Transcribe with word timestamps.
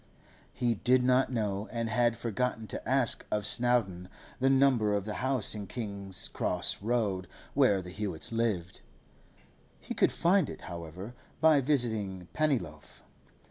He 0.51 0.73
did 0.73 1.03
not 1.03 1.31
know, 1.31 1.69
and 1.71 1.87
had 1.87 2.17
forgotten 2.17 2.65
to 2.69 2.89
ask 2.89 3.23
of 3.29 3.45
Snowdon, 3.45 4.09
the 4.39 4.49
number 4.49 4.95
of 4.95 5.05
the 5.05 5.13
house 5.21 5.53
in 5.53 5.67
King's 5.67 6.27
Cross 6.29 6.77
Road 6.81 7.27
where 7.53 7.83
the 7.83 7.91
Hewetts 7.91 8.31
lived. 8.31 8.81
He 9.79 9.93
could 9.93 10.11
find 10.11 10.49
it, 10.49 10.61
however, 10.61 11.13
by 11.39 11.61
visiting 11.61 12.27
Pennyloaf. 12.33 13.03